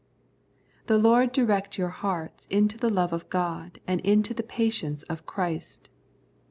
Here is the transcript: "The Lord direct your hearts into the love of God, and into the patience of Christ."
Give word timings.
"The 0.87 0.97
Lord 0.97 1.31
direct 1.31 1.77
your 1.77 1.89
hearts 1.89 2.47
into 2.47 2.75
the 2.75 2.89
love 2.89 3.13
of 3.13 3.29
God, 3.29 3.79
and 3.85 4.01
into 4.01 4.33
the 4.33 4.41
patience 4.41 5.03
of 5.03 5.27
Christ." 5.27 5.91